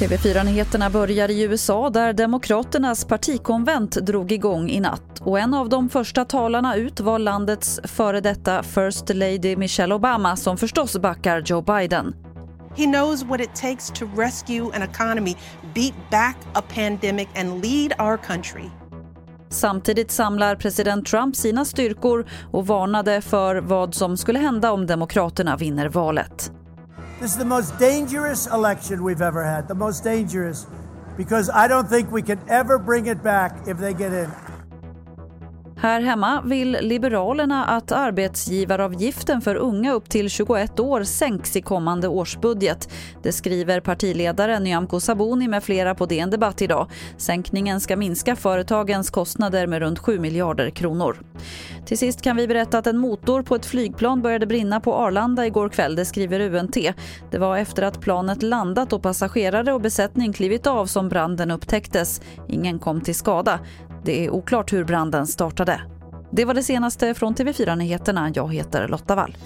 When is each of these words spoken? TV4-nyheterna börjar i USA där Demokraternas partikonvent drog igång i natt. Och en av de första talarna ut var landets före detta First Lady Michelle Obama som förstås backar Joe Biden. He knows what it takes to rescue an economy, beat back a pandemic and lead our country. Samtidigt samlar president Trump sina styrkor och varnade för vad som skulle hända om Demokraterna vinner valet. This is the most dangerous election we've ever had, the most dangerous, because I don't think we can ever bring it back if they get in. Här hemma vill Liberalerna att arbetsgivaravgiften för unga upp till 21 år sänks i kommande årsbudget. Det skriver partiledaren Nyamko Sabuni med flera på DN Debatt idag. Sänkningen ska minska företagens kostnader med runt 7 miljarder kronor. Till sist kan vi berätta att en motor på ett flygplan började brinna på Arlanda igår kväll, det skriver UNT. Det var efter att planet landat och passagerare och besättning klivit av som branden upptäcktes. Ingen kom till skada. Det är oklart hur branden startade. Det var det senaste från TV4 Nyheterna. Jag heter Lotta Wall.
TV4-nyheterna 0.00 0.90
börjar 0.90 1.30
i 1.30 1.42
USA 1.42 1.90
där 1.90 2.12
Demokraternas 2.12 3.04
partikonvent 3.04 3.92
drog 3.92 4.32
igång 4.32 4.70
i 4.70 4.80
natt. 4.80 5.20
Och 5.20 5.38
en 5.38 5.54
av 5.54 5.68
de 5.68 5.88
första 5.88 6.24
talarna 6.24 6.76
ut 6.76 7.00
var 7.00 7.18
landets 7.18 7.80
före 7.84 8.20
detta 8.20 8.62
First 8.62 9.08
Lady 9.08 9.56
Michelle 9.56 9.94
Obama 9.94 10.36
som 10.36 10.56
förstås 10.56 10.98
backar 10.98 11.42
Joe 11.46 11.62
Biden. 11.62 12.14
He 12.76 12.84
knows 12.84 13.24
what 13.24 13.40
it 13.40 13.54
takes 13.54 13.90
to 13.90 14.04
rescue 14.16 14.70
an 14.74 14.82
economy, 14.82 15.34
beat 15.74 16.10
back 16.10 16.36
a 16.54 16.62
pandemic 16.74 17.28
and 17.36 17.64
lead 17.64 17.92
our 18.00 18.16
country. 18.16 18.64
Samtidigt 19.48 20.10
samlar 20.10 20.56
president 20.56 21.06
Trump 21.06 21.36
sina 21.36 21.64
styrkor 21.64 22.26
och 22.52 22.66
varnade 22.66 23.20
för 23.20 23.56
vad 23.56 23.94
som 23.94 24.16
skulle 24.16 24.38
hända 24.38 24.72
om 24.72 24.86
Demokraterna 24.86 25.56
vinner 25.56 25.88
valet. 25.88 26.52
This 27.20 27.32
is 27.32 27.38
the 27.38 27.44
most 27.44 27.78
dangerous 27.78 28.46
election 28.46 29.04
we've 29.04 29.20
ever 29.20 29.44
had, 29.44 29.68
the 29.68 29.74
most 29.74 30.04
dangerous, 30.04 30.66
because 31.16 31.50
I 31.50 31.68
don't 31.68 31.86
think 31.88 32.10
we 32.10 32.22
can 32.22 32.38
ever 32.48 32.78
bring 32.78 33.06
it 33.08 33.22
back 33.22 33.52
if 33.66 33.78
they 33.78 33.92
get 33.92 34.12
in. 34.12 34.30
Här 35.76 36.00
hemma 36.00 36.42
vill 36.44 36.78
Liberalerna 36.80 37.64
att 37.64 37.92
arbetsgivaravgiften 37.92 39.40
för 39.40 39.54
unga 39.54 39.92
upp 39.92 40.08
till 40.08 40.30
21 40.30 40.80
år 40.80 41.04
sänks 41.04 41.56
i 41.56 41.62
kommande 41.62 42.08
årsbudget. 42.08 42.88
Det 43.22 43.32
skriver 43.32 43.80
partiledaren 43.80 44.64
Nyamko 44.64 45.00
Sabuni 45.00 45.48
med 45.48 45.64
flera 45.64 45.94
på 45.94 46.06
DN 46.06 46.30
Debatt 46.30 46.62
idag. 46.62 46.86
Sänkningen 47.16 47.80
ska 47.80 47.96
minska 47.96 48.36
företagens 48.36 49.10
kostnader 49.10 49.66
med 49.66 49.78
runt 49.78 49.98
7 49.98 50.18
miljarder 50.18 50.70
kronor. 50.70 51.16
Till 51.90 51.98
sist 51.98 52.22
kan 52.22 52.36
vi 52.36 52.48
berätta 52.48 52.78
att 52.78 52.86
en 52.86 52.98
motor 52.98 53.42
på 53.42 53.54
ett 53.54 53.66
flygplan 53.66 54.22
började 54.22 54.46
brinna 54.46 54.80
på 54.80 54.94
Arlanda 54.94 55.46
igår 55.46 55.68
kväll, 55.68 55.96
det 55.96 56.04
skriver 56.04 56.40
UNT. 56.40 56.76
Det 57.30 57.38
var 57.38 57.56
efter 57.56 57.82
att 57.82 58.00
planet 58.00 58.42
landat 58.42 58.92
och 58.92 59.02
passagerare 59.02 59.72
och 59.72 59.80
besättning 59.80 60.32
klivit 60.32 60.66
av 60.66 60.86
som 60.86 61.08
branden 61.08 61.50
upptäcktes. 61.50 62.20
Ingen 62.48 62.78
kom 62.78 63.00
till 63.00 63.14
skada. 63.14 63.60
Det 64.04 64.24
är 64.24 64.30
oklart 64.30 64.72
hur 64.72 64.84
branden 64.84 65.26
startade. 65.26 65.80
Det 66.32 66.44
var 66.44 66.54
det 66.54 66.62
senaste 66.62 67.14
från 67.14 67.34
TV4 67.34 67.76
Nyheterna. 67.76 68.32
Jag 68.34 68.54
heter 68.54 68.88
Lotta 68.88 69.14
Wall. 69.14 69.36